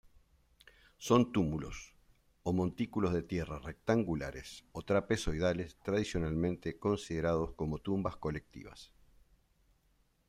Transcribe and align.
Son 1.07 1.21
túmulos 1.31 1.93
o 2.41 2.51
montículos 2.59 3.13
de 3.13 3.21
tierra 3.21 3.59
rectangulares 3.59 4.65
o 4.71 4.81
trapezoidales 4.81 5.77
tradicionalmente 5.83 6.79
considerados 6.79 7.53
como 7.53 7.77
tumbas 7.77 8.15
colectivas. 8.15 8.91